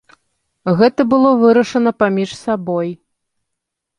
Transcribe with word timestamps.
Гэта 0.79 1.01
было 1.11 1.33
вырашана 1.41 1.93
паміж 2.01 2.29
сабой. 2.45 2.89